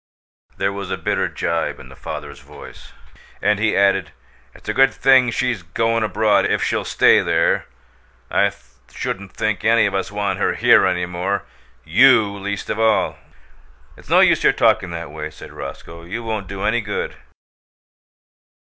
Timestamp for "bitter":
0.97-1.27